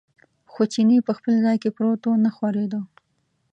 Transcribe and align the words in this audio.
خو 0.51 0.61
چیني 0.73 0.97
په 1.07 1.11
خپل 1.17 1.33
ځای 1.45 1.57
کې 1.63 1.69
پروت 1.75 2.01
و، 2.05 2.11
نه 2.25 2.29
ښورېده. 2.35 2.79